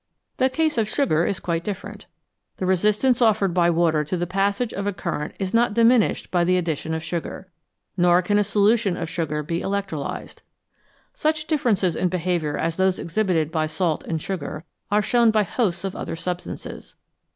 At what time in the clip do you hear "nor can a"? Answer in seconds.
7.95-8.43